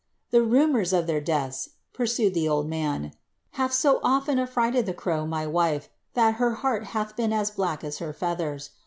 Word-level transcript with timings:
^ 0.27 0.31
The 0.31 0.41
rumour 0.41 0.79
of 0.81 1.05
their 1.05 1.21
deaths," 1.21 1.69
pursued 1.93 2.33
the 2.33 2.49
old 2.49 2.67
man, 2.67 3.03
^ 3.03 3.11
hath 3.51 3.71
so 3.71 3.99
often 4.01 4.39
affrighted 4.39 4.87
the 4.87 4.95
crow, 4.95 5.25
mr 5.25 5.51
wife, 5.51 5.89
that 6.15 6.37
her 6.41 6.55
heart 6.55 6.85
hath 6.97 7.15
been 7.15 7.31
as 7.31 7.51
black 7.51 7.83
as 7.83 7.99
her 7.99 8.11
feathers. 8.11 8.71